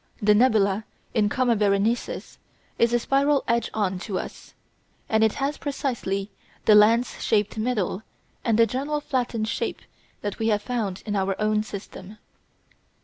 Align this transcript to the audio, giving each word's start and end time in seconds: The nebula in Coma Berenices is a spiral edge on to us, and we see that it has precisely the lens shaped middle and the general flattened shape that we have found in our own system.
The 0.19 0.33
nebula 0.33 0.83
in 1.13 1.29
Coma 1.29 1.55
Berenices 1.55 2.39
is 2.79 2.91
a 2.91 2.97
spiral 2.97 3.43
edge 3.47 3.69
on 3.71 3.99
to 3.99 4.17
us, 4.17 4.55
and 5.07 5.21
we 5.21 5.29
see 5.29 5.35
that 5.35 5.35
it 5.35 5.37
has 5.45 5.57
precisely 5.59 6.31
the 6.65 6.73
lens 6.73 7.21
shaped 7.23 7.55
middle 7.59 8.01
and 8.43 8.57
the 8.57 8.65
general 8.65 8.99
flattened 8.99 9.47
shape 9.47 9.81
that 10.21 10.39
we 10.39 10.47
have 10.47 10.63
found 10.63 11.03
in 11.05 11.15
our 11.15 11.39
own 11.39 11.61
system. 11.61 12.17